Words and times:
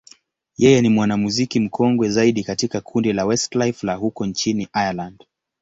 yeye 0.57 0.81
ni 0.81 0.89
mwanamuziki 0.89 1.59
mkongwe 1.59 2.09
zaidi 2.09 2.43
katika 2.43 2.81
kundi 2.81 3.13
la 3.13 3.25
Westlife 3.25 3.87
la 3.87 3.93
huko 3.95 4.25
nchini 4.25 4.67
Ireland. 4.75 5.23